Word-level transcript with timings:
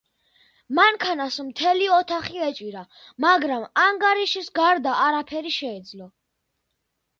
მანქანას 0.77 1.35
მთელი 1.49 1.89
ოთახი 1.97 2.39
ეჭირა, 2.47 2.81
მაგრამ 3.27 3.67
ანგარიშის 3.85 4.51
გარდა 4.59 4.97
არაფერი 5.07 5.55
შეეძლო 5.61 6.11